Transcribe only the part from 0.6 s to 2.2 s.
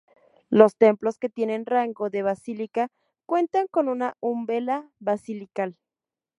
templos que tienen rango